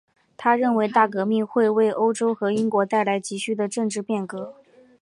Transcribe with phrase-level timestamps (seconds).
[0.35, 4.55] 他认为大革命会为欧洲和英国带来急需的政治变革。